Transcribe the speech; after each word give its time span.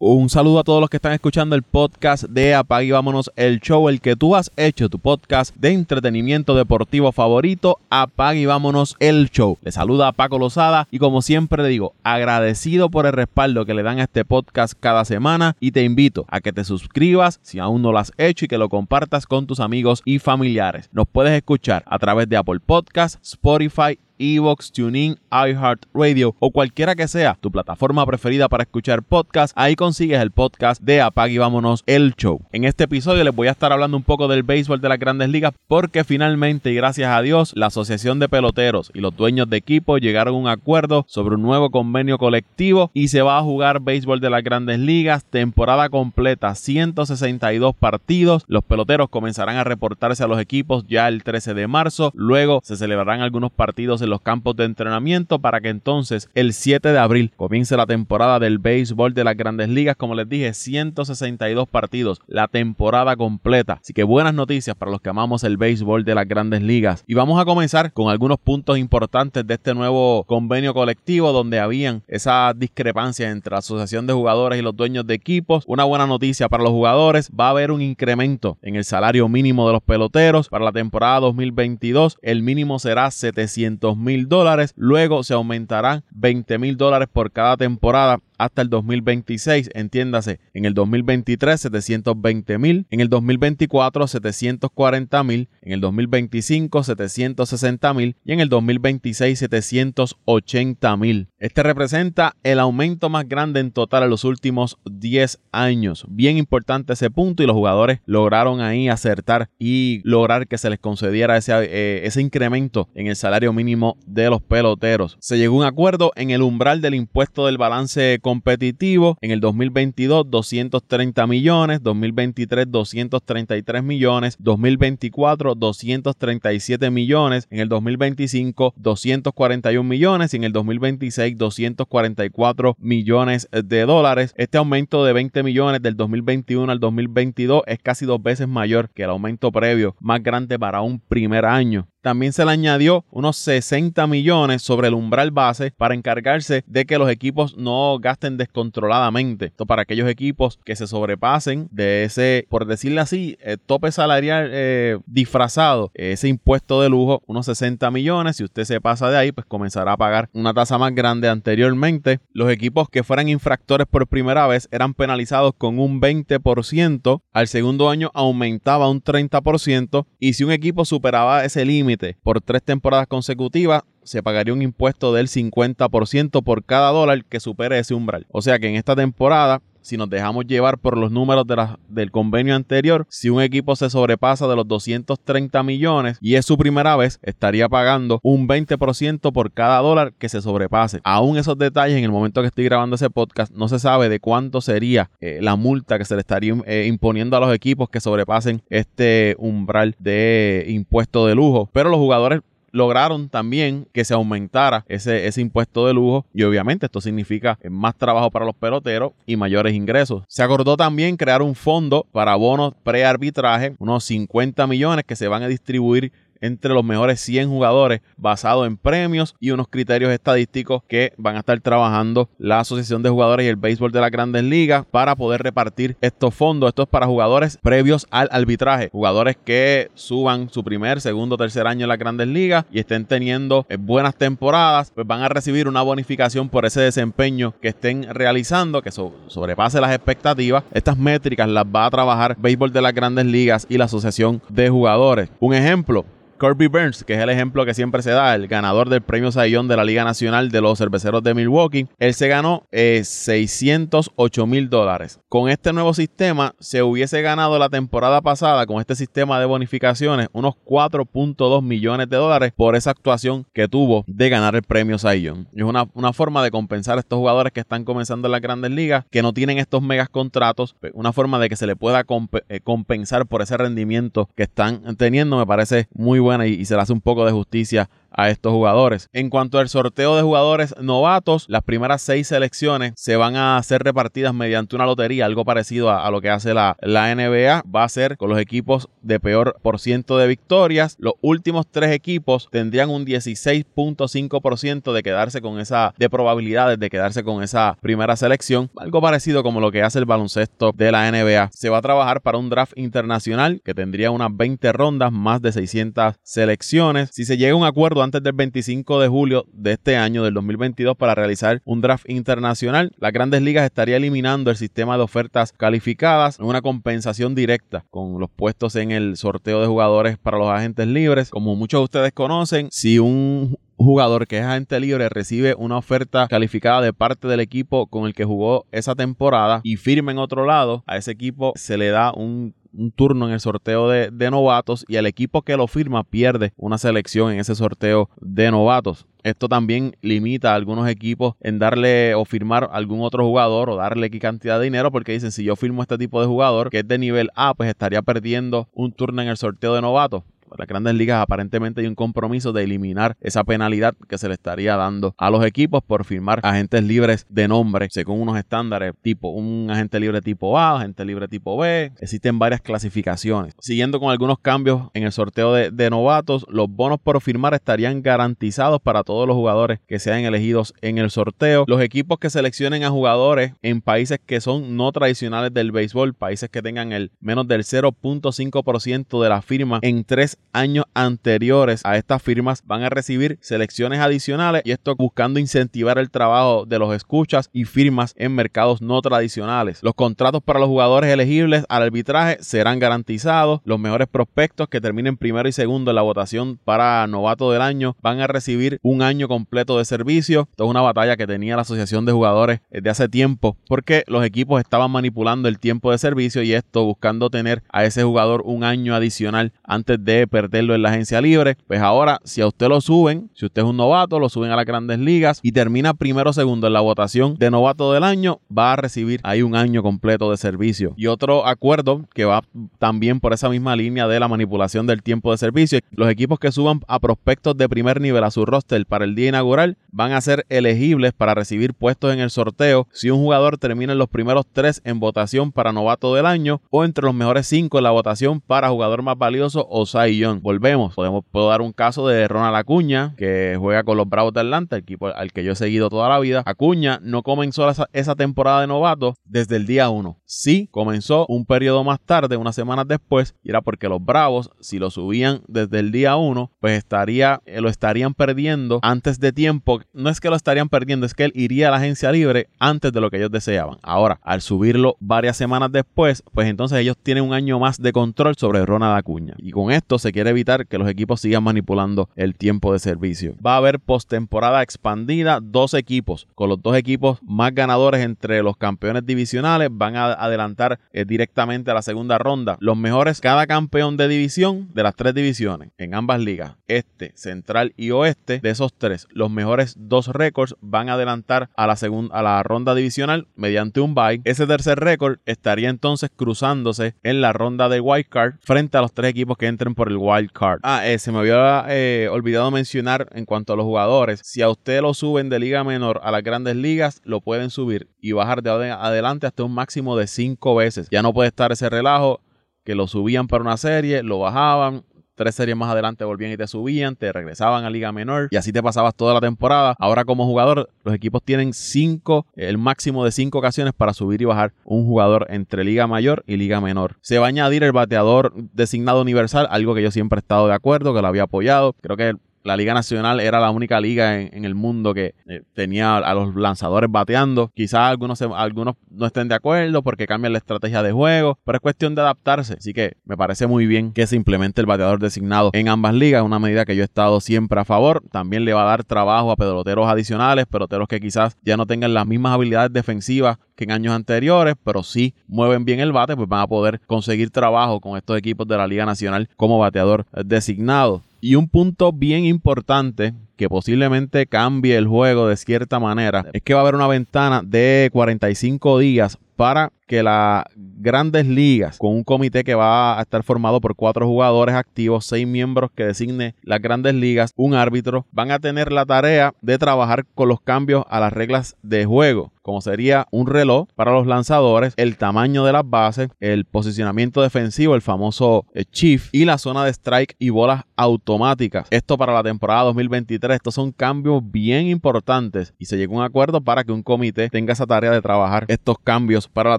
Un 0.00 0.30
saludo 0.30 0.60
a 0.60 0.62
todos 0.62 0.80
los 0.80 0.90
que 0.90 0.98
están 0.98 1.12
escuchando 1.12 1.56
el 1.56 1.64
podcast 1.64 2.22
de 2.26 2.54
Apag 2.54 2.84
y 2.84 2.92
Vámonos 2.92 3.32
el 3.34 3.58
Show, 3.58 3.88
el 3.88 4.00
que 4.00 4.14
tú 4.14 4.36
has 4.36 4.52
hecho 4.56 4.88
tu 4.88 5.00
podcast 5.00 5.52
de 5.56 5.72
entretenimiento 5.72 6.54
deportivo 6.54 7.10
favorito, 7.10 7.80
Apag 7.90 8.36
y 8.36 8.46
Vámonos 8.46 8.94
el 9.00 9.28
Show. 9.28 9.58
Le 9.60 9.72
saluda 9.72 10.06
a 10.06 10.12
Paco 10.12 10.38
Lozada 10.38 10.86
y 10.92 11.00
como 11.00 11.20
siempre 11.20 11.66
digo, 11.66 11.94
agradecido 12.04 12.90
por 12.90 13.06
el 13.06 13.12
respaldo 13.12 13.66
que 13.66 13.74
le 13.74 13.82
dan 13.82 13.98
a 13.98 14.04
este 14.04 14.24
podcast 14.24 14.74
cada 14.78 15.04
semana 15.04 15.56
y 15.58 15.72
te 15.72 15.82
invito 15.82 16.26
a 16.28 16.40
que 16.40 16.52
te 16.52 16.62
suscribas 16.62 17.40
si 17.42 17.58
aún 17.58 17.82
no 17.82 17.90
lo 17.90 17.98
has 17.98 18.12
hecho 18.18 18.44
y 18.44 18.48
que 18.48 18.56
lo 18.56 18.68
compartas 18.68 19.26
con 19.26 19.48
tus 19.48 19.58
amigos 19.58 20.02
y 20.04 20.20
familiares. 20.20 20.90
Nos 20.92 21.08
puedes 21.08 21.32
escuchar 21.32 21.82
a 21.86 21.98
través 21.98 22.28
de 22.28 22.36
Apple 22.36 22.60
Podcasts, 22.64 23.18
Spotify 23.20 23.98
Evox, 24.18 24.72
TuneIn, 24.72 25.16
iHeartRadio 25.30 26.34
o 26.38 26.50
cualquiera 26.50 26.94
que 26.94 27.08
sea 27.08 27.36
tu 27.40 27.50
plataforma 27.50 28.04
preferida 28.06 28.48
para 28.48 28.64
escuchar 28.64 29.02
podcast, 29.02 29.52
ahí 29.56 29.76
consigues 29.76 30.20
el 30.20 30.30
podcast 30.30 30.82
de 30.82 31.00
Apag 31.00 31.30
y 31.30 31.38
Vámonos 31.38 31.82
el 31.86 32.14
Show. 32.14 32.40
En 32.52 32.64
este 32.64 32.84
episodio 32.84 33.24
les 33.24 33.34
voy 33.34 33.48
a 33.48 33.52
estar 33.52 33.72
hablando 33.72 33.96
un 33.96 34.02
poco 34.02 34.28
del 34.28 34.42
béisbol 34.42 34.80
de 34.80 34.88
las 34.88 34.98
grandes 34.98 35.28
ligas 35.28 35.52
porque 35.66 36.04
finalmente 36.04 36.72
gracias 36.74 37.10
a 37.10 37.22
Dios 37.22 37.52
la 37.54 37.66
Asociación 37.66 38.18
de 38.18 38.28
Peloteros 38.28 38.90
y 38.94 39.00
los 39.00 39.16
dueños 39.16 39.48
de 39.48 39.56
equipo 39.56 39.98
llegaron 39.98 40.34
a 40.34 40.38
un 40.38 40.48
acuerdo 40.48 41.04
sobre 41.08 41.34
un 41.34 41.42
nuevo 41.42 41.70
convenio 41.70 42.18
colectivo 42.18 42.90
y 42.94 43.08
se 43.08 43.22
va 43.22 43.38
a 43.38 43.42
jugar 43.42 43.80
béisbol 43.80 44.20
de 44.20 44.30
las 44.30 44.42
grandes 44.42 44.78
ligas, 44.78 45.24
temporada 45.24 45.88
completa, 45.88 46.54
162 46.54 47.74
partidos. 47.74 48.44
Los 48.48 48.64
peloteros 48.64 49.08
comenzarán 49.08 49.56
a 49.56 49.64
reportarse 49.64 50.24
a 50.24 50.28
los 50.28 50.40
equipos 50.40 50.84
ya 50.88 51.08
el 51.08 51.22
13 51.22 51.54
de 51.54 51.66
marzo, 51.66 52.12
luego 52.14 52.60
se 52.64 52.76
celebrarán 52.76 53.20
algunos 53.20 53.52
partidos 53.52 54.00
los 54.08 54.20
campos 54.20 54.56
de 54.56 54.64
entrenamiento 54.64 55.38
para 55.38 55.60
que 55.60 55.68
entonces 55.68 56.28
el 56.34 56.52
7 56.52 56.92
de 56.92 56.98
abril 56.98 57.32
comience 57.36 57.76
la 57.76 57.86
temporada 57.86 58.38
del 58.38 58.58
béisbol 58.58 59.14
de 59.14 59.24
las 59.24 59.36
grandes 59.36 59.68
ligas. 59.68 59.96
Como 59.96 60.14
les 60.14 60.28
dije, 60.28 60.52
162 60.54 61.68
partidos, 61.68 62.20
la 62.26 62.48
temporada 62.48 63.16
completa. 63.16 63.78
Así 63.82 63.92
que 63.92 64.02
buenas 64.02 64.34
noticias 64.34 64.76
para 64.76 64.90
los 64.90 65.00
que 65.00 65.10
amamos 65.10 65.44
el 65.44 65.56
béisbol 65.56 66.04
de 66.04 66.14
las 66.14 66.26
grandes 66.26 66.62
ligas. 66.62 67.04
Y 67.06 67.14
vamos 67.14 67.40
a 67.40 67.44
comenzar 67.44 67.92
con 67.92 68.10
algunos 68.10 68.38
puntos 68.38 68.78
importantes 68.78 69.46
de 69.46 69.54
este 69.54 69.74
nuevo 69.74 70.24
convenio 70.24 70.74
colectivo 70.74 71.32
donde 71.32 71.60
habían 71.60 72.02
esa 72.08 72.52
discrepancia 72.56 73.30
entre 73.30 73.52
la 73.52 73.58
asociación 73.58 74.06
de 74.06 74.12
jugadores 74.12 74.58
y 74.58 74.62
los 74.62 74.76
dueños 74.76 75.06
de 75.06 75.14
equipos. 75.14 75.64
Una 75.66 75.84
buena 75.84 76.06
noticia 76.06 76.48
para 76.48 76.62
los 76.62 76.72
jugadores, 76.72 77.30
va 77.38 77.48
a 77.48 77.50
haber 77.50 77.70
un 77.70 77.82
incremento 77.82 78.58
en 78.62 78.76
el 78.76 78.84
salario 78.84 79.28
mínimo 79.28 79.66
de 79.66 79.74
los 79.74 79.82
peloteros 79.82 80.48
para 80.48 80.64
la 80.64 80.72
temporada 80.72 81.20
2022. 81.20 82.18
El 82.22 82.42
mínimo 82.42 82.78
será 82.78 83.10
700 83.10 83.96
mil 83.98 84.28
dólares. 84.28 84.72
Luego 84.76 85.22
se 85.24 85.34
aumentarán 85.34 86.04
20 86.10 86.58
mil 86.58 86.76
dólares 86.76 87.08
por 87.12 87.32
cada 87.32 87.56
temporada 87.56 88.20
hasta 88.38 88.62
el 88.62 88.70
2026, 88.70 89.70
entiéndase, 89.74 90.38
en 90.54 90.64
el 90.64 90.72
2023 90.72 91.60
720 91.60 92.58
mil, 92.58 92.86
en 92.90 93.00
el 93.00 93.08
2024 93.08 94.06
740 94.06 95.24
mil, 95.24 95.48
en 95.60 95.72
el 95.72 95.80
2025 95.80 96.84
760 96.84 97.94
mil 97.94 98.16
y 98.24 98.32
en 98.32 98.40
el 98.40 98.48
2026 98.48 99.38
780 99.38 100.96
mil. 100.96 101.28
Este 101.38 101.62
representa 101.62 102.36
el 102.44 102.60
aumento 102.60 103.08
más 103.08 103.28
grande 103.28 103.60
en 103.60 103.72
total 103.72 104.04
en 104.04 104.10
los 104.10 104.24
últimos 104.24 104.78
10 104.84 105.40
años. 105.50 106.06
Bien 106.08 106.36
importante 106.36 106.92
ese 106.92 107.10
punto 107.10 107.42
y 107.42 107.46
los 107.46 107.56
jugadores 107.56 108.00
lograron 108.06 108.60
ahí 108.60 108.88
acertar 108.88 109.50
y 109.58 110.00
lograr 110.04 110.46
que 110.46 110.58
se 110.58 110.70
les 110.70 110.78
concediera 110.78 111.36
ese, 111.36 111.52
eh, 111.64 112.06
ese 112.06 112.20
incremento 112.20 112.88
en 112.94 113.08
el 113.08 113.16
salario 113.16 113.52
mínimo 113.52 113.87
de 114.06 114.30
los 114.30 114.42
peloteros. 114.42 115.16
Se 115.20 115.38
llegó 115.38 115.56
a 115.56 115.58
un 115.58 115.64
acuerdo 115.64 116.12
en 116.16 116.30
el 116.30 116.42
umbral 116.42 116.80
del 116.80 116.94
impuesto 116.94 117.46
del 117.46 117.58
balance 117.58 118.18
competitivo. 118.20 119.16
En 119.20 119.30
el 119.30 119.40
2022 119.40 120.30
230 120.30 121.26
millones, 121.26 121.82
2023 121.82 122.70
233 122.70 123.82
millones, 123.82 124.36
2024 124.38 125.54
237 125.54 126.90
millones, 126.90 127.46
en 127.50 127.60
el 127.60 127.68
2025 127.68 128.74
241 128.76 129.88
millones 129.88 130.34
y 130.34 130.36
en 130.36 130.44
el 130.44 130.52
2026 130.52 131.36
244 131.36 132.76
millones 132.78 133.48
de 133.50 133.86
dólares. 133.86 134.34
Este 134.36 134.58
aumento 134.58 135.04
de 135.04 135.12
20 135.12 135.42
millones 135.42 135.82
del 135.82 135.96
2021 135.96 136.70
al 136.70 136.80
2022 136.80 137.62
es 137.66 137.78
casi 137.78 138.06
dos 138.06 138.22
veces 138.22 138.48
mayor 138.48 138.90
que 138.90 139.04
el 139.04 139.10
aumento 139.10 139.52
previo, 139.52 139.96
más 140.00 140.22
grande 140.22 140.58
para 140.58 140.80
un 140.80 141.00
primer 141.00 141.44
año. 141.44 141.88
También 142.08 142.32
se 142.32 142.42
le 142.46 142.52
añadió 142.52 143.04
unos 143.10 143.36
60 143.36 144.06
millones 144.06 144.62
sobre 144.62 144.88
el 144.88 144.94
umbral 144.94 145.30
base 145.30 145.74
para 145.76 145.94
encargarse 145.94 146.64
de 146.66 146.86
que 146.86 146.96
los 146.96 147.10
equipos 147.10 147.58
no 147.58 147.98
gasten 148.00 148.38
descontroladamente. 148.38 149.44
Esto 149.44 149.66
para 149.66 149.82
aquellos 149.82 150.08
equipos 150.08 150.58
que 150.64 150.74
se 150.74 150.86
sobrepasen 150.86 151.68
de 151.70 152.04
ese, 152.04 152.46
por 152.48 152.64
decirle 152.64 153.02
así, 153.02 153.36
eh, 153.42 153.58
tope 153.58 153.92
salarial 153.92 154.48
eh, 154.50 154.98
disfrazado, 155.04 155.90
ese 155.92 156.28
impuesto 156.28 156.80
de 156.80 156.88
lujo, 156.88 157.22
unos 157.26 157.44
60 157.44 157.90
millones. 157.90 158.36
Si 158.36 158.44
usted 158.44 158.64
se 158.64 158.80
pasa 158.80 159.10
de 159.10 159.18
ahí, 159.18 159.30
pues 159.30 159.46
comenzará 159.46 159.92
a 159.92 159.96
pagar 159.98 160.30
una 160.32 160.54
tasa 160.54 160.78
más 160.78 160.94
grande 160.94 161.28
anteriormente. 161.28 162.20
Los 162.32 162.50
equipos 162.50 162.88
que 162.88 163.04
fueran 163.04 163.28
infractores 163.28 163.86
por 163.86 164.06
primera 164.06 164.46
vez 164.46 164.66
eran 164.70 164.94
penalizados 164.94 165.52
con 165.58 165.78
un 165.78 166.00
20%. 166.00 167.20
Al 167.34 167.48
segundo 167.48 167.90
año 167.90 168.10
aumentaba 168.14 168.88
un 168.88 169.02
30%. 169.02 170.06
Y 170.18 170.32
si 170.32 170.44
un 170.44 170.52
equipo 170.52 170.86
superaba 170.86 171.44
ese 171.44 171.66
límite, 171.66 171.97
por 172.22 172.40
tres 172.40 172.62
temporadas 172.62 173.06
consecutivas, 173.06 173.82
se 174.02 174.22
pagaría 174.22 174.54
un 174.54 174.62
impuesto 174.62 175.12
del 175.12 175.28
50% 175.28 176.42
por 176.42 176.64
cada 176.64 176.90
dólar 176.90 177.24
que 177.24 177.40
supere 177.40 177.78
ese 177.78 177.94
umbral. 177.94 178.26
O 178.30 178.40
sea 178.40 178.58
que 178.58 178.68
en 178.68 178.76
esta 178.76 178.96
temporada 178.96 179.60
si 179.80 179.96
nos 179.96 180.10
dejamos 180.10 180.46
llevar 180.46 180.78
por 180.78 180.96
los 180.96 181.10
números 181.10 181.46
del 181.88 182.10
convenio 182.10 182.54
anterior, 182.54 183.06
si 183.08 183.30
un 183.30 183.42
equipo 183.42 183.76
se 183.76 183.90
sobrepasa 183.90 184.46
de 184.46 184.56
los 184.56 184.66
230 184.66 185.62
millones 185.62 186.18
y 186.20 186.34
es 186.34 186.46
su 186.46 186.56
primera 186.58 186.96
vez, 186.96 187.18
estaría 187.22 187.68
pagando 187.68 188.20
un 188.22 188.48
20% 188.48 189.32
por 189.32 189.52
cada 189.52 189.78
dólar 189.80 190.12
que 190.18 190.28
se 190.28 190.40
sobrepase. 190.40 191.00
Aún 191.04 191.38
esos 191.38 191.58
detalles 191.58 191.98
en 191.98 192.04
el 192.04 192.10
momento 192.10 192.40
que 192.40 192.48
estoy 192.48 192.64
grabando 192.64 192.96
ese 192.96 193.10
podcast 193.10 193.52
no 193.54 193.68
se 193.68 193.78
sabe 193.78 194.08
de 194.08 194.20
cuánto 194.20 194.60
sería 194.60 195.10
eh, 195.20 195.38
la 195.42 195.56
multa 195.56 195.98
que 195.98 196.04
se 196.04 196.14
le 196.14 196.20
estaría 196.20 196.54
eh, 196.66 196.86
imponiendo 196.86 197.36
a 197.36 197.40
los 197.40 197.54
equipos 197.54 197.88
que 197.88 198.00
sobrepasen 198.00 198.62
este 198.70 199.36
umbral 199.38 199.94
de 199.98 200.66
impuesto 200.68 201.26
de 201.26 201.34
lujo. 201.34 201.68
Pero 201.72 201.90
los 201.90 201.98
jugadores 201.98 202.40
lograron 202.78 203.28
también 203.28 203.86
que 203.92 204.06
se 204.06 204.14
aumentara 204.14 204.84
ese, 204.88 205.26
ese 205.26 205.42
impuesto 205.42 205.86
de 205.86 205.92
lujo 205.92 206.24
y 206.32 206.44
obviamente 206.44 206.86
esto 206.86 207.02
significa 207.02 207.58
más 207.68 207.94
trabajo 207.94 208.30
para 208.30 208.46
los 208.46 208.54
peloteros 208.54 209.12
y 209.26 209.36
mayores 209.36 209.74
ingresos. 209.74 210.24
Se 210.28 210.42
acordó 210.42 210.76
también 210.76 211.18
crear 211.18 211.42
un 211.42 211.54
fondo 211.54 212.06
para 212.12 212.34
bonos 212.36 212.72
prearbitraje, 212.82 213.74
unos 213.78 214.04
50 214.04 214.66
millones 214.66 215.04
que 215.06 215.16
se 215.16 215.28
van 215.28 215.42
a 215.42 215.48
distribuir 215.48 216.12
entre 216.40 216.72
los 216.72 216.84
mejores 216.84 217.20
100 217.20 217.48
jugadores 217.48 218.00
basado 218.16 218.66
en 218.66 218.76
premios 218.76 219.34
y 219.40 219.50
unos 219.50 219.68
criterios 219.68 220.10
estadísticos 220.12 220.82
que 220.88 221.12
van 221.16 221.36
a 221.36 221.40
estar 221.40 221.60
trabajando 221.60 222.28
la 222.38 222.60
Asociación 222.60 223.02
de 223.02 223.10
Jugadores 223.10 223.46
y 223.46 223.48
el 223.48 223.56
Béisbol 223.56 223.92
de 223.92 224.00
las 224.00 224.10
Grandes 224.10 224.44
Ligas 224.44 224.84
para 224.90 225.16
poder 225.16 225.42
repartir 225.42 225.96
estos 226.00 226.34
fondos. 226.34 226.68
Esto 226.68 226.82
es 226.82 226.88
para 226.88 227.06
jugadores 227.06 227.58
previos 227.62 228.06
al 228.10 228.28
arbitraje, 228.32 228.88
jugadores 228.90 229.36
que 229.44 229.90
suban 229.94 230.48
su 230.50 230.64
primer, 230.64 231.00
segundo, 231.00 231.36
tercer 231.36 231.66
año 231.66 231.84
en 231.84 231.88
las 231.88 231.98
Grandes 231.98 232.28
Ligas 232.28 232.64
y 232.70 232.78
estén 232.78 233.04
teniendo 233.06 233.66
eh, 233.68 233.76
buenas 233.78 234.16
temporadas, 234.16 234.92
pues 234.94 235.06
van 235.06 235.22
a 235.22 235.28
recibir 235.28 235.68
una 235.68 235.82
bonificación 235.82 236.48
por 236.48 236.66
ese 236.66 236.80
desempeño 236.80 237.54
que 237.60 237.68
estén 237.68 238.06
realizando, 238.14 238.82
que 238.82 238.90
sobrepase 238.90 239.80
las 239.80 239.94
expectativas. 239.94 240.64
Estas 240.72 240.96
métricas 240.96 241.48
las 241.48 241.64
va 241.64 241.86
a 241.86 241.90
trabajar 241.90 242.36
Béisbol 242.38 242.72
de 242.72 242.82
las 242.82 242.94
Grandes 242.94 243.26
Ligas 243.26 243.66
y 243.68 243.78
la 243.78 243.84
Asociación 243.86 244.42
de 244.48 244.68
Jugadores. 244.68 245.30
Un 245.40 245.54
ejemplo, 245.54 246.04
Kirby 246.38 246.68
Burns, 246.68 247.04
que 247.04 247.14
es 247.14 247.20
el 247.20 247.30
ejemplo 247.30 247.66
que 247.66 247.74
siempre 247.74 248.02
se 248.02 248.10
da, 248.10 248.34
el 248.34 248.48
ganador 248.48 248.88
del 248.88 249.02
premio 249.02 249.32
Sayón 249.32 249.68
de 249.68 249.76
la 249.76 249.84
Liga 249.84 250.04
Nacional 250.04 250.50
de 250.50 250.60
los 250.60 250.78
Cerveceros 250.78 251.22
de 251.22 251.34
Milwaukee, 251.34 251.86
él 251.98 252.14
se 252.14 252.28
ganó 252.28 252.66
608 252.72 254.42
eh, 254.42 254.46
mil 254.46 254.70
dólares. 254.70 255.20
Con 255.28 255.50
este 255.50 255.72
nuevo 255.72 255.92
sistema, 255.94 256.54
se 256.58 256.82
hubiese 256.82 257.20
ganado 257.22 257.58
la 257.58 257.68
temporada 257.68 258.20
pasada, 258.20 258.66
con 258.66 258.80
este 258.80 258.94
sistema 258.94 259.40
de 259.40 259.46
bonificaciones, 259.46 260.28
unos 260.32 260.54
4.2 260.64 261.62
millones 261.62 262.08
de 262.08 262.16
dólares 262.16 262.52
por 262.56 262.76
esa 262.76 262.90
actuación 262.90 263.44
que 263.52 263.68
tuvo 263.68 264.04
de 264.06 264.28
ganar 264.28 264.54
el 264.54 264.62
premio 264.62 264.98
Sayón. 264.98 265.48
Es 265.54 265.64
una, 265.64 265.88
una 265.94 266.12
forma 266.12 266.42
de 266.42 266.50
compensar 266.50 266.98
a 266.98 267.00
estos 267.00 267.18
jugadores 267.18 267.52
que 267.52 267.60
están 267.60 267.84
comenzando 267.84 268.28
en 268.28 268.32
las 268.32 268.40
grandes 268.40 268.70
ligas, 268.70 269.04
que 269.10 269.22
no 269.22 269.32
tienen 269.32 269.58
estos 269.58 269.82
megas 269.82 270.08
contratos, 270.08 270.76
una 270.94 271.12
forma 271.12 271.38
de 271.38 271.48
que 271.48 271.56
se 271.56 271.66
le 271.66 271.76
pueda 271.76 272.04
eh, 272.48 272.60
compensar 272.60 273.26
por 273.26 273.42
ese 273.42 273.56
rendimiento 273.56 274.28
que 274.36 274.44
están 274.44 274.96
teniendo, 274.96 275.36
me 275.36 275.46
parece 275.46 275.88
muy 275.92 276.18
buena 276.28 276.46
y, 276.46 276.64
se 276.64 276.74
le 276.74 276.82
hace 276.82 276.92
un 276.92 277.00
poco 277.00 277.24
de 277.24 277.32
justicia 277.32 277.88
a 278.10 278.30
estos 278.30 278.52
jugadores. 278.52 279.08
En 279.12 279.30
cuanto 279.30 279.58
al 279.58 279.68
sorteo 279.68 280.16
de 280.16 280.22
jugadores 280.22 280.74
novatos, 280.80 281.46
las 281.48 281.62
primeras 281.62 282.02
seis 282.02 282.28
selecciones 282.28 282.92
se 282.96 283.16
van 283.16 283.36
a 283.36 283.62
ser 283.62 283.82
repartidas 283.82 284.34
mediante 284.34 284.76
una 284.76 284.86
lotería, 284.86 285.26
algo 285.26 285.44
parecido 285.44 285.90
a, 285.90 286.10
lo 286.10 286.20
que 286.20 286.30
hace 286.30 286.54
la, 286.54 286.76
la, 286.80 287.14
NBA. 287.14 287.62
Va 287.74 287.84
a 287.84 287.88
ser 287.88 288.16
con 288.16 288.30
los 288.30 288.38
equipos 288.38 288.88
de 289.02 289.20
peor 289.20 289.56
por 289.62 289.78
ciento 289.78 290.18
de 290.18 290.26
victorias. 290.26 290.96
Los 290.98 291.14
últimos 291.20 291.66
tres 291.70 291.92
equipos 291.92 292.48
tendrían 292.50 292.90
un 292.90 293.06
16.5% 293.06 294.92
de 294.92 295.02
quedarse 295.02 295.40
con 295.40 295.60
esa, 295.60 295.94
de 295.98 296.10
probabilidades 296.10 296.78
de 296.78 296.90
quedarse 296.90 297.22
con 297.22 297.42
esa 297.42 297.76
primera 297.80 298.16
selección. 298.16 298.70
Algo 298.76 299.00
parecido 299.00 299.42
como 299.42 299.60
lo 299.60 299.70
que 299.70 299.82
hace 299.82 299.98
el 299.98 300.04
baloncesto 300.04 300.72
de 300.74 300.92
la 300.92 301.10
NBA. 301.10 301.50
Se 301.52 301.68
va 301.68 301.78
a 301.78 301.82
trabajar 301.82 302.20
para 302.20 302.38
un 302.38 302.50
draft 302.50 302.72
internacional 302.76 303.60
que 303.64 303.74
tendría 303.74 304.10
unas 304.10 304.36
20 304.36 304.72
rondas, 304.72 305.12
más 305.12 305.40
de 305.42 305.52
600 305.52 306.14
selecciones. 306.22 307.10
Si 307.12 307.24
se 307.24 307.36
llega 307.36 307.52
a 307.52 307.56
un 307.56 307.64
acuerdo 307.64 307.97
antes 308.02 308.22
del 308.22 308.32
25 308.32 309.00
de 309.00 309.08
julio 309.08 309.44
de 309.52 309.72
este 309.72 309.96
año, 309.96 310.24
del 310.24 310.34
2022, 310.34 310.96
para 310.96 311.14
realizar 311.14 311.60
un 311.64 311.80
draft 311.80 312.08
internacional, 312.08 312.92
las 312.98 313.12
grandes 313.12 313.42
ligas 313.42 313.64
estaría 313.64 313.96
eliminando 313.96 314.50
el 314.50 314.56
sistema 314.56 314.96
de 314.96 315.02
ofertas 315.02 315.52
calificadas 315.52 316.38
en 316.38 316.46
una 316.46 316.62
compensación 316.62 317.34
directa 317.34 317.84
con 317.90 318.18
los 318.20 318.30
puestos 318.30 318.76
en 318.76 318.90
el 318.90 319.16
sorteo 319.16 319.60
de 319.60 319.66
jugadores 319.66 320.18
para 320.18 320.38
los 320.38 320.48
agentes 320.48 320.86
libres. 320.86 321.30
Como 321.30 321.56
muchos 321.56 321.80
de 321.80 321.84
ustedes 321.84 322.12
conocen, 322.12 322.68
si 322.70 322.98
un 322.98 323.58
jugador 323.78 324.26
que 324.26 324.38
es 324.38 324.44
agente 324.44 324.80
libre 324.80 325.08
recibe 325.08 325.54
una 325.56 325.78
oferta 325.78 326.26
calificada 326.28 326.80
de 326.80 326.92
parte 326.92 327.28
del 327.28 327.40
equipo 327.40 327.86
con 327.86 328.06
el 328.06 328.14
que 328.14 328.24
jugó 328.24 328.66
esa 328.72 328.94
temporada 328.94 329.60
y 329.62 329.76
firma 329.76 330.10
en 330.10 330.18
otro 330.18 330.44
lado, 330.44 330.82
a 330.86 330.96
ese 330.96 331.12
equipo 331.12 331.52
se 331.54 331.78
le 331.78 331.88
da 331.88 332.12
un 332.12 332.54
un 332.72 332.90
turno 332.90 333.26
en 333.26 333.32
el 333.32 333.40
sorteo 333.40 333.88
de, 333.88 334.30
novatos 334.30 334.84
y 334.88 334.96
el 334.96 335.06
equipo 335.06 335.42
que 335.42 335.56
lo 335.56 335.66
firma 335.66 336.04
pierde 336.04 336.52
una 336.56 336.78
selección 336.78 337.32
en 337.32 337.40
ese 337.40 337.54
sorteo 337.54 338.10
de 338.20 338.50
novatos. 338.50 339.06
Esto 339.22 339.48
también 339.48 339.96
limita 340.00 340.52
a 340.52 340.54
algunos 340.54 340.88
equipos 340.88 341.34
en 341.40 341.58
darle 341.58 342.14
o 342.14 342.24
firmar 342.24 342.68
algún 342.72 343.00
otro 343.00 343.24
jugador 343.24 343.70
o 343.70 343.76
darle 343.76 344.06
X 344.06 344.20
cantidad 344.20 344.58
de 344.58 344.64
dinero 344.64 344.92
porque 344.92 345.12
dicen 345.12 345.32
si 345.32 345.44
yo 345.44 345.56
firmo 345.56 345.82
este 345.82 345.98
tipo 345.98 346.20
de 346.20 346.26
jugador 346.26 346.70
que 346.70 346.78
es 346.78 346.88
de 346.88 346.98
nivel 346.98 347.30
A 347.34 347.54
pues 347.54 347.68
estaría 347.68 348.02
perdiendo 348.02 348.68
un 348.72 348.92
turno 348.92 349.22
en 349.22 349.28
el 349.28 349.36
sorteo 349.36 349.74
de 349.74 349.82
novatos 349.82 350.22
las 350.56 350.66
grandes 350.66 350.94
ligas 350.94 351.20
aparentemente 351.22 351.80
hay 351.80 351.86
un 351.86 351.94
compromiso 351.94 352.52
de 352.52 352.64
eliminar 352.64 353.16
esa 353.20 353.44
penalidad 353.44 353.94
que 354.08 354.18
se 354.18 354.28
le 354.28 354.34
estaría 354.34 354.76
dando 354.76 355.14
a 355.18 355.30
los 355.30 355.44
equipos 355.44 355.82
por 355.82 356.04
firmar 356.04 356.40
agentes 356.42 356.82
libres 356.82 357.26
de 357.28 357.48
nombre 357.48 357.88
según 357.90 358.20
unos 358.20 358.38
estándares 358.38 358.94
tipo 359.02 359.30
un 359.30 359.68
agente 359.70 360.00
libre 360.00 360.20
tipo 360.20 360.58
A, 360.58 360.76
agente 360.76 361.04
libre 361.04 361.28
tipo 361.28 361.56
B. 361.56 361.92
Existen 362.00 362.38
varias 362.38 362.60
clasificaciones. 362.60 363.54
Siguiendo 363.58 364.00
con 364.00 364.10
algunos 364.10 364.38
cambios 364.38 364.88
en 364.94 365.04
el 365.04 365.12
sorteo 365.12 365.52
de, 365.52 365.90
novatos, 365.90 366.46
los 366.48 366.68
bonos 366.68 366.98
por 367.00 367.20
firmar 367.20 367.54
estarían 367.54 368.02
garantizados 368.02 368.80
para 368.80 369.02
todos 369.02 369.26
los 369.26 369.36
jugadores 369.36 369.80
que 369.86 369.98
sean 369.98 370.24
elegidos 370.24 370.74
en 370.80 370.98
el 370.98 371.10
sorteo. 371.10 371.64
Los 371.66 371.80
equipos 371.80 372.18
que 372.18 372.30
seleccionen 372.30 372.84
a 372.84 372.90
jugadores 372.90 373.52
en 373.62 373.80
países 373.80 374.18
que 374.24 374.40
son 374.40 374.76
no 374.76 374.92
tradicionales 374.92 375.52
del 375.52 375.72
béisbol, 375.72 376.14
países 376.14 376.48
que 376.50 376.62
tengan 376.62 376.92
el 376.92 377.10
menos 377.20 377.48
del 377.48 377.62
0.5% 377.62 379.22
de 379.22 379.28
la 379.28 379.42
firma 379.42 379.78
en 379.82 380.04
años 380.52 380.86
anteriores 380.94 381.82
a 381.84 381.96
estas 381.96 382.22
firmas 382.22 382.62
van 382.64 382.82
a 382.82 382.88
recibir 382.88 383.38
selecciones 383.40 384.00
adicionales 384.00 384.62
y 384.64 384.72
esto 384.72 384.94
buscando 384.96 385.38
incentivar 385.38 385.98
el 385.98 386.10
trabajo 386.10 386.64
de 386.66 386.78
los 386.78 386.94
escuchas 386.94 387.50
y 387.52 387.64
firmas 387.64 388.14
en 388.16 388.34
mercados 388.34 388.82
no 388.82 389.00
tradicionales. 389.00 389.82
Los 389.82 389.94
contratos 389.94 390.42
para 390.42 390.58
los 390.58 390.68
jugadores 390.68 391.12
elegibles 391.12 391.64
al 391.68 391.82
arbitraje 391.82 392.38
serán 392.40 392.78
garantizados. 392.78 393.60
Los 393.64 393.78
mejores 393.78 394.08
prospectos 394.08 394.68
que 394.68 394.80
terminen 394.80 395.16
primero 395.16 395.48
y 395.48 395.52
segundo 395.52 395.90
en 395.90 395.96
la 395.96 396.02
votación 396.02 396.58
para 396.64 397.06
novato 397.06 397.52
del 397.52 397.62
año 397.62 397.96
van 398.00 398.20
a 398.20 398.26
recibir 398.26 398.78
un 398.82 399.02
año 399.02 399.28
completo 399.28 399.78
de 399.78 399.84
servicio. 399.84 400.48
Esto 400.50 400.64
es 400.64 400.70
una 400.70 400.80
batalla 400.80 401.16
que 401.16 401.26
tenía 401.26 401.56
la 401.56 401.62
Asociación 401.62 402.04
de 402.04 402.12
Jugadores 402.12 402.60
de 402.70 402.90
hace 402.90 403.08
tiempo 403.08 403.56
porque 403.68 404.04
los 404.06 404.24
equipos 404.24 404.60
estaban 404.60 404.90
manipulando 404.90 405.48
el 405.48 405.58
tiempo 405.58 405.92
de 405.92 405.98
servicio 405.98 406.42
y 406.42 406.52
esto 406.52 406.84
buscando 406.84 407.30
tener 407.30 407.62
a 407.70 407.84
ese 407.84 408.02
jugador 408.02 408.42
un 408.44 408.64
año 408.64 408.94
adicional 408.94 409.52
antes 409.62 410.02
de 410.04 410.26
perderlo 410.28 410.74
en 410.74 410.82
la 410.82 410.90
agencia 410.90 411.20
libre. 411.20 411.56
Pues 411.66 411.80
ahora, 411.80 412.20
si 412.24 412.40
a 412.40 412.46
usted 412.46 412.68
lo 412.68 412.80
suben, 412.80 413.30
si 413.34 413.46
usted 413.46 413.62
es 413.62 413.68
un 413.68 413.76
novato, 413.76 414.18
lo 414.18 414.28
suben 414.28 414.50
a 414.50 414.56
las 414.56 414.66
grandes 414.66 414.98
ligas 414.98 415.40
y 415.42 415.52
termina 415.52 415.94
primero 415.94 416.30
o 416.30 416.32
segundo 416.32 416.66
en 416.66 416.72
la 416.72 416.80
votación 416.80 417.36
de 417.36 417.50
novato 417.50 417.92
del 417.92 418.04
año, 418.04 418.40
va 418.56 418.72
a 418.72 418.76
recibir 418.76 419.20
ahí 419.22 419.42
un 419.42 419.56
año 419.56 419.82
completo 419.82 420.30
de 420.30 420.36
servicio. 420.36 420.94
Y 420.96 421.06
otro 421.06 421.46
acuerdo 421.46 422.04
que 422.14 422.24
va 422.24 422.42
también 422.78 423.20
por 423.20 423.32
esa 423.32 423.48
misma 423.48 423.76
línea 423.76 424.08
de 424.08 424.20
la 424.20 424.28
manipulación 424.28 424.86
del 424.86 425.02
tiempo 425.02 425.32
de 425.32 425.38
servicio. 425.38 425.80
Los 425.90 426.08
equipos 426.10 426.38
que 426.38 426.52
suban 426.52 426.80
a 426.86 426.98
prospectos 426.98 427.56
de 427.56 427.68
primer 427.68 428.00
nivel 428.00 428.24
a 428.24 428.30
su 428.30 428.44
roster 428.44 428.84
para 428.86 429.04
el 429.04 429.14
día 429.14 429.28
inaugural 429.28 429.76
van 429.90 430.12
a 430.12 430.20
ser 430.20 430.46
elegibles 430.48 431.12
para 431.12 431.34
recibir 431.34 431.74
puestos 431.74 432.12
en 432.12 432.20
el 432.20 432.30
sorteo 432.30 432.86
si 432.92 433.10
un 433.10 433.18
jugador 433.18 433.58
termina 433.58 433.92
en 433.92 433.98
los 433.98 434.08
primeros 434.08 434.46
tres 434.52 434.80
en 434.84 435.00
votación 435.00 435.52
para 435.52 435.72
novato 435.72 436.14
del 436.14 436.26
año 436.26 436.60
o 436.70 436.84
entre 436.84 437.04
los 437.04 437.14
mejores 437.14 437.46
cinco 437.46 437.78
en 437.78 437.84
la 437.84 437.90
votación 437.90 438.40
para 438.40 438.68
jugador 438.68 439.02
más 439.02 439.16
valioso 439.16 439.66
o 439.68 439.86
Cy 439.86 440.17
Volvemos. 440.24 440.94
Podemos, 440.94 441.24
puedo 441.30 441.48
dar 441.48 441.60
un 441.60 441.72
caso 441.72 442.08
de 442.08 442.26
Ronald 442.28 442.56
Acuña, 442.56 443.14
que 443.16 443.56
juega 443.58 443.84
con 443.84 443.96
los 443.96 444.08
Bravos 444.08 444.32
de 444.32 444.40
Atlanta, 444.40 444.76
el 444.76 444.82
equipo 444.82 445.08
al 445.08 445.32
que 445.32 445.44
yo 445.44 445.52
he 445.52 445.56
seguido 445.56 445.88
toda 445.88 446.08
la 446.08 446.18
vida. 446.18 446.42
Acuña 446.46 446.98
no 447.02 447.22
comenzó 447.22 447.68
esa, 447.92 448.14
temporada 448.16 448.62
de 448.62 448.66
novato 448.66 449.14
desde 449.24 449.56
el 449.56 449.66
día 449.66 449.90
1. 449.90 450.18
Sí, 450.24 450.68
comenzó 450.70 451.26
un 451.28 451.44
periodo 451.44 451.84
más 451.84 452.00
tarde, 452.00 452.36
unas 452.36 452.54
semanas 452.54 452.86
después, 452.88 453.34
y 453.42 453.50
era 453.50 453.60
porque 453.62 453.88
los 453.88 454.04
Bravos, 454.04 454.50
si 454.60 454.78
lo 454.78 454.90
subían 454.90 455.42
desde 455.46 455.78
el 455.78 455.92
día 455.92 456.16
1, 456.16 456.50
pues 456.60 456.76
estaría, 456.78 457.40
eh, 457.46 457.60
lo 457.60 457.68
estarían 457.68 458.14
perdiendo 458.14 458.80
antes 458.82 459.20
de 459.20 459.32
tiempo. 459.32 459.80
No 459.92 460.10
es 460.10 460.20
que 460.20 460.30
lo 460.30 460.36
estarían 460.36 460.68
perdiendo, 460.68 461.06
es 461.06 461.14
que 461.14 461.24
él 461.24 461.32
iría 461.34 461.68
a 461.68 461.70
la 461.70 461.76
agencia 461.76 462.10
libre 462.10 462.48
antes 462.58 462.92
de 462.92 463.00
lo 463.00 463.10
que 463.10 463.18
ellos 463.18 463.30
deseaban. 463.30 463.78
Ahora, 463.82 464.18
al 464.22 464.40
subirlo 464.40 464.96
varias 465.00 465.36
semanas 465.36 465.70
después, 465.70 466.22
pues 466.32 466.48
entonces 466.48 466.78
ellos 466.78 466.96
tienen 467.02 467.24
un 467.24 467.34
año 467.34 467.58
más 467.58 467.78
de 467.78 467.92
control 467.92 468.36
sobre 468.36 468.64
Ronald 468.64 468.96
Acuña. 468.96 469.34
Y 469.38 469.50
con 469.50 469.70
esto 469.70 469.98
se 469.98 470.07
quiere 470.12 470.30
evitar 470.30 470.66
que 470.66 470.78
los 470.78 470.88
equipos 470.88 471.20
sigan 471.20 471.42
manipulando 471.42 472.08
el 472.16 472.34
tiempo 472.34 472.72
de 472.72 472.78
servicio. 472.78 473.34
Va 473.44 473.54
a 473.54 473.58
haber 473.58 473.80
postemporada 473.80 474.62
expandida, 474.62 475.40
dos 475.42 475.74
equipos, 475.74 476.28
con 476.34 476.48
los 476.48 476.62
dos 476.62 476.76
equipos 476.76 477.18
más 477.22 477.54
ganadores 477.54 478.02
entre 478.02 478.42
los 478.42 478.56
campeones 478.56 479.06
divisionales 479.06 479.68
van 479.70 479.96
a 479.96 480.12
adelantar 480.12 480.78
eh, 480.92 481.04
directamente 481.04 481.70
a 481.70 481.74
la 481.74 481.82
segunda 481.82 482.18
ronda. 482.18 482.56
Los 482.60 482.76
mejores, 482.76 483.20
cada 483.20 483.46
campeón 483.46 483.96
de 483.96 484.08
división 484.08 484.68
de 484.74 484.82
las 484.82 484.94
tres 484.94 485.14
divisiones 485.14 485.70
en 485.78 485.94
ambas 485.94 486.20
ligas, 486.20 486.56
este, 486.66 487.12
central 487.14 487.72
y 487.76 487.90
oeste, 487.90 488.40
de 488.40 488.50
esos 488.50 488.72
tres, 488.72 489.06
los 489.10 489.30
mejores 489.30 489.74
dos 489.78 490.08
récords 490.08 490.56
van 490.60 490.88
a 490.88 490.94
adelantar 490.94 491.50
a 491.56 491.66
la 491.66 491.76
segunda, 491.76 492.14
a 492.14 492.22
la 492.22 492.42
ronda 492.42 492.74
divisional 492.74 493.26
mediante 493.36 493.80
un 493.80 493.94
bye. 493.94 494.20
Ese 494.24 494.46
tercer 494.46 494.80
récord 494.80 495.18
estaría 495.26 495.68
entonces 495.68 496.10
cruzándose 496.14 496.94
en 497.02 497.20
la 497.20 497.32
ronda 497.32 497.68
de 497.68 497.80
wild 497.80 498.06
card 498.08 498.34
frente 498.40 498.78
a 498.78 498.80
los 498.80 498.92
tres 498.92 499.10
equipos 499.10 499.36
que 499.36 499.46
entren 499.46 499.74
por 499.74 499.88
el 499.88 499.97
wild 499.98 500.30
card. 500.32 500.60
Ah, 500.62 500.86
eh, 500.86 500.98
se 500.98 501.12
me 501.12 501.18
había 501.18 501.64
eh, 501.68 502.08
olvidado 502.10 502.50
mencionar 502.50 503.08
en 503.12 503.24
cuanto 503.24 503.52
a 503.52 503.56
los 503.56 503.64
jugadores. 503.64 504.20
Si 504.24 504.42
a 504.42 504.48
usted 504.48 504.80
lo 504.80 504.94
suben 504.94 505.28
de 505.28 505.38
liga 505.38 505.64
menor 505.64 506.00
a 506.02 506.10
las 506.10 506.22
grandes 506.22 506.56
ligas, 506.56 507.00
lo 507.04 507.20
pueden 507.20 507.50
subir 507.50 507.88
y 508.00 508.12
bajar 508.12 508.42
de 508.42 508.50
adelante 508.70 509.26
hasta 509.26 509.44
un 509.44 509.52
máximo 509.52 509.96
de 509.96 510.06
cinco 510.06 510.54
veces. 510.54 510.88
Ya 510.90 511.02
no 511.02 511.12
puede 511.12 511.28
estar 511.28 511.52
ese 511.52 511.68
relajo 511.68 512.20
que 512.64 512.74
lo 512.74 512.86
subían 512.86 513.28
para 513.28 513.42
una 513.42 513.56
serie, 513.56 514.02
lo 514.02 514.18
bajaban, 514.18 514.84
tres 515.18 515.34
series 515.34 515.56
más 515.56 515.70
adelante 515.70 516.04
volvían 516.04 516.32
y 516.32 516.36
te 516.36 516.46
subían, 516.46 516.96
te 516.96 517.12
regresaban 517.12 517.64
a 517.64 517.70
Liga 517.70 517.92
Menor 517.92 518.28
y 518.30 518.36
así 518.36 518.52
te 518.52 518.62
pasabas 518.62 518.94
toda 518.94 519.12
la 519.12 519.20
temporada. 519.20 519.74
Ahora 519.78 520.04
como 520.04 520.24
jugador, 520.24 520.70
los 520.84 520.94
equipos 520.94 521.22
tienen 521.22 521.52
cinco, 521.52 522.24
el 522.36 522.56
máximo 522.56 523.04
de 523.04 523.10
cinco 523.10 523.38
ocasiones 523.38 523.74
para 523.76 523.92
subir 523.92 524.22
y 524.22 524.24
bajar 524.24 524.52
un 524.64 524.86
jugador 524.86 525.26
entre 525.28 525.64
Liga 525.64 525.86
Mayor 525.86 526.24
y 526.26 526.36
Liga 526.36 526.60
Menor. 526.60 526.96
Se 527.02 527.18
va 527.18 527.26
a 527.26 527.28
añadir 527.28 527.64
el 527.64 527.72
bateador 527.72 528.32
designado 528.54 529.02
universal, 529.02 529.48
algo 529.50 529.74
que 529.74 529.82
yo 529.82 529.90
siempre 529.90 530.18
he 530.18 530.20
estado 530.20 530.46
de 530.46 530.54
acuerdo, 530.54 530.94
que 530.94 531.02
lo 531.02 531.08
había 531.08 531.24
apoyado. 531.24 531.74
Creo 531.82 531.96
que 531.96 532.14
la 532.48 532.56
Liga 532.56 532.74
Nacional 532.74 533.20
era 533.20 533.40
la 533.40 533.50
única 533.50 533.80
liga 533.80 534.20
en, 534.20 534.44
el 534.44 534.54
mundo 534.54 534.94
que 534.94 535.14
eh, 535.28 535.42
tenía 535.54 535.98
a 535.98 536.14
los 536.14 536.34
lanzadores 536.34 536.90
bateando. 536.90 537.52
Quizás 537.54 537.80
algunos, 537.80 538.20
algunos 538.22 538.74
no 538.90 539.06
estén 539.06 539.28
de 539.28 539.34
acuerdo 539.34 539.82
porque 539.82 540.06
cambian 540.06 540.32
la 540.32 540.38
estrategia 540.38 540.82
de 540.82 540.90
juego, 540.90 541.38
pero 541.44 541.56
es 541.56 541.62
cuestión 541.62 541.94
de 541.94 542.00
adaptarse. 542.00 542.54
Así 542.54 542.72
que 542.72 542.96
me 543.04 543.16
parece 543.16 543.46
muy 543.46 543.66
bien 543.66 543.92
que 543.92 544.06
se 544.06 544.16
implemente 544.16 544.62
el 544.62 544.66
bateador 544.66 544.98
designado 544.98 545.50
en 545.52 545.68
ambas 545.68 545.94
ligas, 545.94 546.22
una 546.22 546.38
medida 546.38 546.64
que 546.64 546.74
yo 546.74 546.82
he 546.82 546.84
estado 546.84 547.20
siempre 547.20 547.60
a 547.60 547.66
favor. 547.66 548.02
También 548.10 548.46
le 548.46 548.54
va 548.54 548.62
a 548.62 548.70
dar 548.70 548.82
trabajo 548.82 549.30
a 549.30 549.36
peloteros 549.36 549.86
adicionales, 549.86 550.46
peloteros 550.46 550.88
que 550.88 551.00
quizás 551.00 551.36
ya 551.42 551.58
no 551.58 551.66
tengan 551.66 551.92
las 551.92 552.06
mismas 552.06 552.32
habilidades 552.32 552.72
defensivas 552.72 553.38
que 553.56 553.64
en 553.64 553.72
años 553.72 553.92
anteriores, 553.92 554.54
pero 554.64 554.82
sí 554.82 555.14
mueven 555.26 555.64
bien 555.66 555.80
el 555.80 555.92
bate, 555.92 556.16
pues 556.16 556.28
van 556.28 556.40
a 556.40 556.46
poder 556.46 556.80
conseguir 556.86 557.30
trabajo 557.30 557.80
con 557.80 557.98
estos 557.98 558.16
equipos 558.16 558.48
de 558.48 558.56
la 558.56 558.66
Liga 558.66 558.86
Nacional 558.86 559.28
como 559.36 559.58
bateador 559.58 560.06
designado. 560.24 561.02
Y 561.20 561.34
un 561.34 561.48
punto 561.48 561.92
bien 561.92 562.24
importante 562.24 563.14
que 563.36 563.48
posiblemente 563.48 564.26
cambie 564.26 564.76
el 564.76 564.86
juego 564.86 565.28
de 565.28 565.36
cierta 565.36 565.78
manera 565.78 566.26
es 566.32 566.42
que 566.42 566.54
va 566.54 566.60
a 566.60 566.62
haber 566.62 566.74
una 566.74 566.86
ventana 566.86 567.42
de 567.44 567.88
45 567.92 568.78
días 568.78 569.18
para 569.36 569.72
que 569.86 570.02
la 570.02 570.48
grandes 570.80 571.26
ligas 571.26 571.78
con 571.78 571.92
un 571.92 572.04
comité 572.04 572.44
que 572.44 572.54
va 572.54 572.98
a 572.98 573.02
estar 573.02 573.22
formado 573.22 573.60
por 573.60 573.74
cuatro 573.74 574.06
jugadores 574.06 574.54
activos, 574.54 575.04
seis 575.04 575.26
miembros 575.26 575.70
que 575.74 575.84
designe 575.84 576.34
las 576.42 576.60
grandes 576.60 576.94
ligas, 576.94 577.32
un 577.36 577.54
árbitro, 577.54 578.06
van 578.12 578.30
a 578.30 578.38
tener 578.38 578.72
la 578.72 578.86
tarea 578.86 579.34
de 579.40 579.58
trabajar 579.58 580.04
con 580.14 580.28
los 580.28 580.40
cambios 580.40 580.84
a 580.88 581.00
las 581.00 581.12
reglas 581.12 581.56
de 581.62 581.84
juego 581.84 582.32
como 582.48 582.62
sería 582.62 583.06
un 583.10 583.26
reloj 583.26 583.68
para 583.74 583.92
los 583.92 584.06
lanzadores, 584.06 584.72
el 584.78 584.96
tamaño 584.96 585.44
de 585.44 585.52
las 585.52 585.68
bases, 585.68 586.08
el 586.18 586.46
posicionamiento 586.46 587.20
defensivo, 587.20 587.74
el 587.74 587.82
famoso 587.82 588.46
eh, 588.54 588.64
chief 588.64 589.10
y 589.12 589.26
la 589.26 589.36
zona 589.36 589.66
de 589.66 589.70
strike 589.70 590.16
y 590.18 590.30
bolas 590.30 590.62
automáticas. 590.74 591.66
Esto 591.68 591.98
para 591.98 592.14
la 592.14 592.22
temporada 592.22 592.62
2023, 592.62 593.36
estos 593.36 593.54
son 593.54 593.70
cambios 593.70 594.22
bien 594.24 594.66
importantes 594.66 595.52
y 595.58 595.66
se 595.66 595.76
llegó 595.76 595.96
a 595.96 595.98
un 595.98 596.04
acuerdo 596.04 596.40
para 596.40 596.64
que 596.64 596.72
un 596.72 596.82
comité 596.82 597.28
tenga 597.28 597.52
esa 597.52 597.66
tarea 597.66 597.90
de 597.90 598.00
trabajar 598.00 598.46
estos 598.48 598.78
cambios 598.78 599.28
para 599.28 599.50
la 599.50 599.58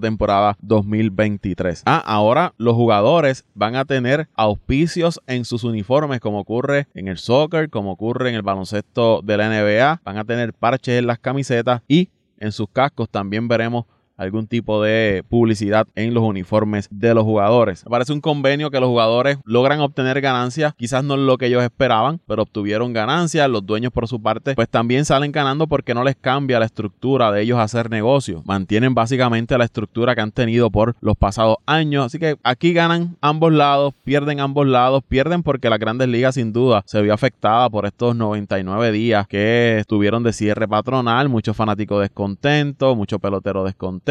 temporada 0.00 0.56
2023. 0.60 1.09
Ah, 1.86 2.02
ahora 2.04 2.54
los 2.56 2.74
jugadores 2.74 3.44
van 3.54 3.76
a 3.76 3.84
tener 3.84 4.28
auspicios 4.34 5.20
en 5.26 5.44
sus 5.44 5.64
uniformes 5.64 6.20
como 6.20 6.40
ocurre 6.40 6.88
en 6.94 7.08
el 7.08 7.18
soccer, 7.18 7.70
como 7.70 7.92
ocurre 7.92 8.30
en 8.30 8.34
el 8.34 8.42
baloncesto 8.42 9.22
de 9.22 9.36
la 9.36 9.48
NBA, 9.48 10.00
van 10.04 10.18
a 10.18 10.24
tener 10.24 10.52
parches 10.52 10.98
en 10.98 11.06
las 11.06 11.18
camisetas 11.18 11.82
y 11.88 12.10
en 12.38 12.52
sus 12.52 12.68
cascos 12.70 13.08
también 13.08 13.48
veremos 13.48 13.84
algún 14.20 14.46
tipo 14.46 14.82
de 14.82 15.24
publicidad 15.28 15.86
en 15.94 16.12
los 16.12 16.22
uniformes 16.22 16.88
de 16.90 17.14
los 17.14 17.24
jugadores. 17.24 17.84
Parece 17.88 18.12
un 18.12 18.20
convenio 18.20 18.70
que 18.70 18.78
los 18.78 18.90
jugadores 18.90 19.38
logran 19.44 19.80
obtener 19.80 20.20
ganancias, 20.20 20.74
quizás 20.76 21.02
no 21.02 21.16
lo 21.16 21.38
que 21.38 21.46
ellos 21.46 21.62
esperaban, 21.62 22.20
pero 22.26 22.42
obtuvieron 22.42 22.92
ganancias. 22.92 23.48
Los 23.48 23.64
dueños 23.64 23.92
por 23.92 24.06
su 24.08 24.20
parte, 24.20 24.54
pues 24.54 24.68
también 24.68 25.06
salen 25.06 25.32
ganando 25.32 25.66
porque 25.66 25.94
no 25.94 26.04
les 26.04 26.16
cambia 26.16 26.58
la 26.58 26.66
estructura 26.66 27.32
de 27.32 27.42
ellos 27.42 27.58
hacer 27.58 27.88
negocio. 27.88 28.42
Mantienen 28.44 28.94
básicamente 28.94 29.56
la 29.56 29.64
estructura 29.64 30.14
que 30.14 30.20
han 30.20 30.32
tenido 30.32 30.70
por 30.70 30.96
los 31.00 31.16
pasados 31.16 31.56
años. 31.64 32.04
Así 32.04 32.18
que 32.18 32.36
aquí 32.42 32.74
ganan 32.74 33.16
ambos 33.22 33.52
lados, 33.52 33.94
pierden 34.04 34.40
ambos 34.40 34.66
lados, 34.66 35.02
pierden 35.08 35.42
porque 35.42 35.70
la 35.70 35.78
grandes 35.78 36.08
ligas 36.08 36.34
sin 36.34 36.52
duda 36.52 36.82
se 36.84 37.00
vio 37.00 37.14
afectada 37.14 37.70
por 37.70 37.86
estos 37.86 38.14
99 38.14 38.92
días 38.92 39.26
que 39.26 39.78
estuvieron 39.78 40.22
de 40.22 40.34
cierre 40.34 40.68
patronal, 40.68 41.30
muchos 41.30 41.56
fanáticos 41.56 42.02
descontentos, 42.02 42.94
muchos 42.94 43.18
peloteros 43.18 43.64
descontentos 43.64 44.09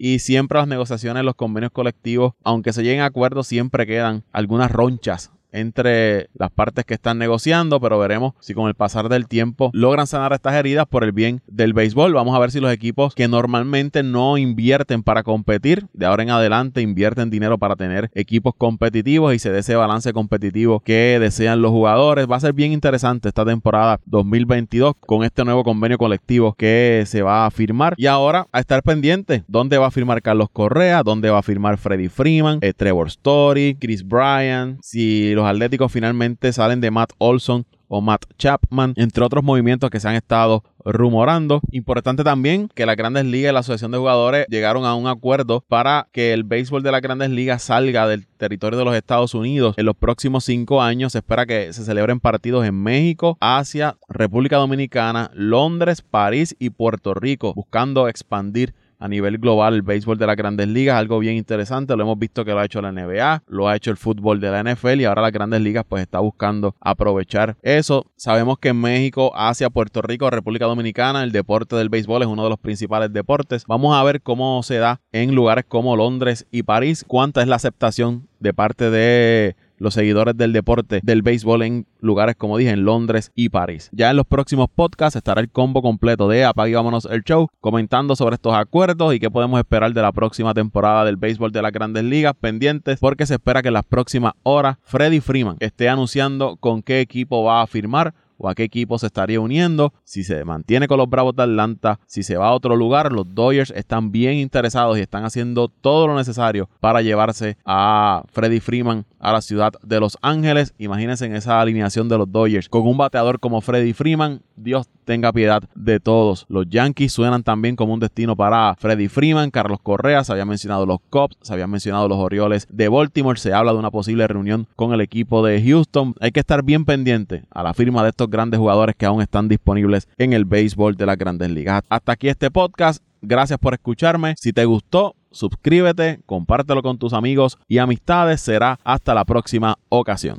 y 0.00 0.18
siempre 0.18 0.58
las 0.58 0.68
negociaciones, 0.68 1.24
los 1.24 1.34
convenios 1.34 1.72
colectivos, 1.72 2.34
aunque 2.44 2.72
se 2.72 2.82
lleguen 2.82 3.00
a 3.00 3.06
acuerdos, 3.06 3.46
siempre 3.46 3.86
quedan 3.86 4.24
algunas 4.32 4.70
ronchas 4.70 5.32
entre 5.56 6.28
las 6.34 6.50
partes 6.50 6.84
que 6.84 6.94
están 6.94 7.18
negociando, 7.18 7.80
pero 7.80 7.98
veremos 7.98 8.34
si 8.40 8.54
con 8.54 8.68
el 8.68 8.74
pasar 8.74 9.08
del 9.08 9.26
tiempo 9.26 9.70
logran 9.72 10.06
sanar 10.06 10.32
estas 10.32 10.54
heridas 10.54 10.86
por 10.86 11.04
el 11.04 11.12
bien 11.12 11.42
del 11.46 11.72
béisbol. 11.72 12.12
Vamos 12.12 12.36
a 12.36 12.38
ver 12.38 12.50
si 12.50 12.60
los 12.60 12.72
equipos 12.72 13.14
que 13.14 13.28
normalmente 13.28 14.02
no 14.02 14.38
invierten 14.38 15.02
para 15.02 15.22
competir, 15.22 15.86
de 15.92 16.06
ahora 16.06 16.22
en 16.22 16.30
adelante 16.30 16.82
invierten 16.82 17.30
dinero 17.30 17.58
para 17.58 17.76
tener 17.76 18.10
equipos 18.14 18.54
competitivos 18.56 19.34
y 19.34 19.38
se 19.38 19.50
dé 19.50 19.60
ese 19.60 19.76
balance 19.76 20.12
competitivo 20.12 20.80
que 20.80 21.18
desean 21.20 21.62
los 21.62 21.70
jugadores. 21.70 22.26
Va 22.30 22.36
a 22.36 22.40
ser 22.40 22.52
bien 22.52 22.72
interesante 22.72 23.28
esta 23.28 23.44
temporada 23.44 24.00
2022 24.06 24.94
con 25.00 25.24
este 25.24 25.44
nuevo 25.44 25.64
convenio 25.64 25.98
colectivo 25.98 26.54
que 26.54 27.04
se 27.06 27.22
va 27.22 27.46
a 27.46 27.50
firmar. 27.50 27.94
Y 27.96 28.06
ahora 28.06 28.46
a 28.52 28.60
estar 28.60 28.82
pendiente, 28.82 29.44
¿dónde 29.48 29.78
va 29.78 29.86
a 29.86 29.90
firmar 29.90 30.22
Carlos 30.22 30.48
Correa? 30.52 31.02
¿Dónde 31.02 31.30
va 31.30 31.38
a 31.38 31.42
firmar 31.42 31.78
Freddie 31.78 32.08
Freeman? 32.08 32.58
Eh, 32.62 32.72
Trevor 32.72 33.08
Story, 33.08 33.76
Chris 33.80 34.06
Bryan, 34.06 34.78
si 34.82 35.34
los 35.34 35.45
Atléticos 35.46 35.92
finalmente 35.92 36.52
salen 36.52 36.80
de 36.80 36.90
Matt 36.90 37.12
Olson 37.18 37.66
o 37.88 38.00
Matt 38.00 38.24
Chapman, 38.38 38.94
entre 38.96 39.24
otros 39.24 39.44
movimientos 39.44 39.90
que 39.90 40.00
se 40.00 40.08
han 40.08 40.14
estado 40.14 40.64
rumorando. 40.84 41.60
Importante 41.70 42.24
también 42.24 42.68
que 42.74 42.86
las 42.86 42.96
grandes 42.96 43.24
ligas 43.24 43.50
y 43.50 43.54
la 43.54 43.60
asociación 43.60 43.92
de 43.92 43.98
jugadores 43.98 44.46
llegaron 44.48 44.84
a 44.84 44.94
un 44.94 45.06
acuerdo 45.06 45.64
para 45.68 46.08
que 46.12 46.32
el 46.32 46.44
béisbol 46.44 46.82
de 46.82 46.92
las 46.92 47.00
grandes 47.00 47.30
ligas 47.30 47.62
salga 47.62 48.06
del 48.06 48.26
territorio 48.26 48.78
de 48.78 48.84
los 48.84 48.94
Estados 48.94 49.34
Unidos 49.34 49.74
en 49.78 49.86
los 49.86 49.96
próximos 49.96 50.44
cinco 50.44 50.82
años. 50.82 51.12
Se 51.12 51.18
espera 51.18 51.46
que 51.46 51.72
se 51.72 51.84
celebren 51.84 52.20
partidos 52.20 52.64
en 52.64 52.82
México, 52.82 53.36
Asia, 53.40 53.96
República 54.08 54.56
Dominicana, 54.56 55.30
Londres, 55.34 56.02
París 56.02 56.56
y 56.58 56.70
Puerto 56.70 57.14
Rico, 57.14 57.54
buscando 57.54 58.08
expandir 58.08 58.74
a 58.98 59.08
nivel 59.08 59.38
global 59.38 59.74
el 59.74 59.82
béisbol 59.82 60.18
de 60.18 60.26
las 60.26 60.36
grandes 60.36 60.68
ligas, 60.68 60.96
algo 60.96 61.18
bien 61.18 61.36
interesante, 61.36 61.96
lo 61.96 62.02
hemos 62.02 62.18
visto 62.18 62.44
que 62.44 62.52
lo 62.52 62.60
ha 62.60 62.64
hecho 62.64 62.80
la 62.80 62.92
NBA, 62.92 63.44
lo 63.46 63.68
ha 63.68 63.76
hecho 63.76 63.90
el 63.90 63.96
fútbol 63.96 64.40
de 64.40 64.50
la 64.50 64.62
NFL 64.62 65.00
y 65.00 65.04
ahora 65.04 65.22
las 65.22 65.32
grandes 65.32 65.60
ligas 65.60 65.84
pues 65.88 66.02
está 66.02 66.20
buscando 66.20 66.74
aprovechar 66.80 67.56
eso. 67.62 68.06
Sabemos 68.16 68.58
que 68.58 68.68
en 68.68 68.80
México, 68.80 69.32
Asia, 69.34 69.70
Puerto 69.70 70.02
Rico, 70.02 70.30
República 70.30 70.66
Dominicana, 70.66 71.22
el 71.22 71.32
deporte 71.32 71.76
del 71.76 71.88
béisbol 71.88 72.22
es 72.22 72.28
uno 72.28 72.44
de 72.44 72.50
los 72.50 72.58
principales 72.58 73.12
deportes. 73.12 73.64
Vamos 73.66 73.96
a 73.96 74.02
ver 74.02 74.22
cómo 74.22 74.62
se 74.62 74.78
da 74.78 75.00
en 75.12 75.34
lugares 75.34 75.64
como 75.66 75.96
Londres 75.96 76.46
y 76.50 76.62
París, 76.62 77.04
cuánta 77.06 77.42
es 77.42 77.48
la 77.48 77.56
aceptación 77.56 78.28
de 78.40 78.54
parte 78.54 78.90
de 78.90 79.56
los 79.78 79.94
seguidores 79.94 80.36
del 80.36 80.52
deporte 80.52 81.00
del 81.02 81.22
béisbol 81.22 81.62
en 81.62 81.86
lugares 82.00 82.36
como 82.36 82.58
dije 82.58 82.70
en 82.70 82.84
Londres 82.84 83.32
y 83.34 83.48
París. 83.48 83.88
Ya 83.92 84.10
en 84.10 84.16
los 84.16 84.26
próximos 84.26 84.68
podcasts 84.74 85.16
estará 85.16 85.40
el 85.40 85.50
combo 85.50 85.82
completo 85.82 86.28
de 86.28 86.44
Apague 86.44 86.74
Vámonos 86.74 87.06
el 87.06 87.22
Show 87.22 87.48
comentando 87.60 88.16
sobre 88.16 88.34
estos 88.34 88.54
acuerdos 88.54 89.14
y 89.14 89.20
qué 89.20 89.30
podemos 89.30 89.58
esperar 89.58 89.92
de 89.92 90.02
la 90.02 90.12
próxima 90.12 90.54
temporada 90.54 91.04
del 91.04 91.16
béisbol 91.16 91.52
de 91.52 91.62
las 91.62 91.72
grandes 91.72 92.04
ligas 92.04 92.34
pendientes 92.38 92.98
porque 93.00 93.26
se 93.26 93.34
espera 93.34 93.62
que 93.62 93.68
en 93.68 93.74
las 93.74 93.84
próximas 93.84 94.34
horas 94.42 94.76
Freddy 94.82 95.20
Freeman 95.20 95.56
esté 95.60 95.88
anunciando 95.88 96.56
con 96.56 96.82
qué 96.82 97.00
equipo 97.00 97.44
va 97.44 97.62
a 97.62 97.66
firmar 97.66 98.14
o 98.38 98.48
a 98.48 98.54
qué 98.54 98.64
equipo 98.64 98.98
se 98.98 99.06
estaría 99.06 99.40
uniendo, 99.40 99.92
si 100.04 100.24
se 100.24 100.44
mantiene 100.44 100.88
con 100.88 100.98
los 100.98 101.08
Bravos 101.08 101.36
de 101.36 101.42
Atlanta, 101.42 101.98
si 102.06 102.22
se 102.22 102.36
va 102.36 102.48
a 102.48 102.52
otro 102.52 102.76
lugar, 102.76 103.12
los 103.12 103.34
Dodgers 103.34 103.72
están 103.74 104.12
bien 104.12 104.34
interesados 104.34 104.98
y 104.98 105.00
están 105.00 105.24
haciendo 105.24 105.68
todo 105.68 106.06
lo 106.06 106.16
necesario 106.16 106.68
para 106.80 107.02
llevarse 107.02 107.56
a 107.64 108.24
Freddie 108.32 108.60
Freeman 108.60 109.04
a 109.18 109.32
la 109.32 109.40
ciudad 109.40 109.72
de 109.82 110.00
Los 110.00 110.18
Ángeles. 110.22 110.74
Imagínense 110.78 111.26
en 111.26 111.34
esa 111.34 111.60
alineación 111.60 112.08
de 112.08 112.18
los 112.18 112.30
Dodgers 112.30 112.68
con 112.68 112.86
un 112.86 112.96
bateador 112.96 113.40
como 113.40 113.60
Freddie 113.60 113.94
Freeman, 113.94 114.42
Dios 114.56 114.88
tenga 115.06 115.32
piedad 115.32 115.62
de 115.74 116.00
todos. 116.00 116.44
Los 116.50 116.68
Yankees 116.68 117.12
suenan 117.12 117.42
también 117.42 117.76
como 117.76 117.94
un 117.94 118.00
destino 118.00 118.36
para 118.36 118.74
Freddie 118.74 119.08
Freeman, 119.08 119.50
Carlos 119.50 119.78
Correa, 119.82 120.24
se 120.24 120.32
había 120.32 120.44
mencionado 120.44 120.84
los 120.84 120.98
Cubs, 121.08 121.38
se 121.40 121.52
habían 121.54 121.70
mencionado 121.70 122.08
los 122.08 122.18
Orioles 122.18 122.66
de 122.70 122.88
Baltimore, 122.88 123.38
se 123.38 123.54
habla 123.54 123.72
de 123.72 123.78
una 123.78 123.90
posible 123.90 124.26
reunión 124.26 124.66
con 124.76 124.92
el 124.92 125.00
equipo 125.00 125.46
de 125.46 125.62
Houston. 125.62 126.14
Hay 126.20 126.32
que 126.32 126.40
estar 126.40 126.62
bien 126.62 126.84
pendiente 126.84 127.44
a 127.50 127.62
la 127.62 127.72
firma 127.72 128.02
de 128.02 128.10
estos 128.10 128.28
grandes 128.28 128.58
jugadores 128.58 128.96
que 128.96 129.06
aún 129.06 129.22
están 129.22 129.48
disponibles 129.48 130.08
en 130.18 130.32
el 130.32 130.44
béisbol 130.44 130.96
de 130.96 131.06
las 131.06 131.16
grandes 131.16 131.50
ligas. 131.50 131.82
Hasta 131.88 132.12
aquí 132.12 132.28
este 132.28 132.50
podcast. 132.50 133.02
Gracias 133.22 133.58
por 133.58 133.74
escucharme. 133.74 134.34
Si 134.36 134.52
te 134.52 134.64
gustó, 134.64 135.14
suscríbete, 135.30 136.20
compártelo 136.26 136.82
con 136.82 136.98
tus 136.98 137.12
amigos 137.12 137.58
y 137.68 137.78
amistades. 137.78 138.40
Será 138.40 138.78
hasta 138.84 139.14
la 139.14 139.24
próxima 139.24 139.78
ocasión. 139.88 140.34